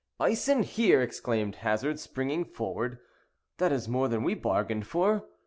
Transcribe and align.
"Ice 0.19 0.47
in 0.49 0.63
here!" 0.63 0.99
exclaimed 1.03 1.57
Hazard 1.57 1.99
springing 1.99 2.43
forward; 2.43 2.97
"that 3.59 3.71
is 3.71 3.87
more 3.87 4.07
than 4.07 4.23
we 4.23 4.33
bargained 4.33 4.87
for. 4.87 5.25